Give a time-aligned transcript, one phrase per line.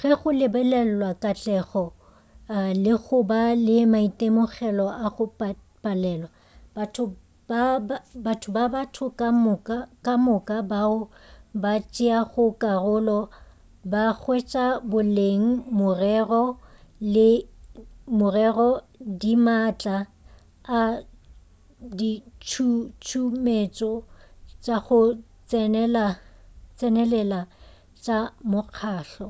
[0.00, 1.84] ge go lebelelwa katlego
[2.84, 5.24] le go ba le maitemogelo a go
[5.82, 6.30] palelwa
[8.24, 9.04] batho le batho
[10.08, 10.98] ka moka bao
[11.62, 13.18] ba tšeago karolo
[13.92, 15.44] ba hwetša boleng
[18.26, 18.66] morero
[19.20, 19.96] di maatla
[20.78, 20.80] a
[21.98, 23.92] ditšhutšumetšo
[24.64, 24.98] tša go
[26.78, 27.40] tsenelela
[28.04, 28.18] tša
[28.50, 29.28] mokgahlo